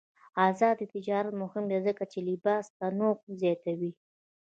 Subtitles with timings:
[0.47, 3.91] آزاد تجارت مهم دی ځکه چې د لباس تنوع زیاتوي.